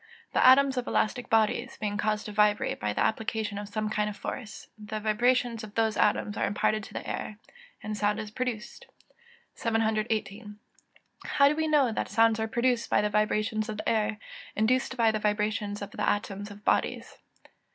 _The 0.33 0.43
atoms 0.43 0.77
of 0.77 0.87
elastic 0.87 1.29
bodies 1.29 1.77
being 1.79 1.95
caused 1.95 2.25
to 2.25 2.31
vibrate 2.31 2.79
by 2.79 2.91
the 2.91 3.03
application 3.05 3.59
of 3.59 3.69
some 3.69 3.87
kind 3.91 4.09
of 4.09 4.17
force, 4.17 4.67
the 4.75 4.99
vibrations 4.99 5.63
of 5.63 5.75
those 5.75 5.95
atoms 5.95 6.35
are 6.37 6.47
imparted 6.47 6.83
to 6.85 6.93
the 6.95 7.07
air, 7.07 7.37
and 7.83 7.95
sound 7.95 8.19
is 8.19 8.31
produced. 8.31 8.87
718. 9.53 10.57
_How 11.27 11.49
do 11.49 11.55
we 11.55 11.67
know 11.67 11.91
that 11.91 12.09
sounds 12.09 12.39
are 12.39 12.47
produced 12.47 12.89
by 12.89 13.01
the 13.01 13.11
vibrations 13.11 13.69
of 13.69 13.77
the 13.77 13.87
air, 13.87 14.17
induced 14.55 14.97
by 14.97 15.11
the 15.11 15.19
vibrations 15.19 15.83
of 15.83 15.91
the 15.91 16.09
atoms 16.09 16.49
of 16.49 16.65
bodies? 16.65 17.19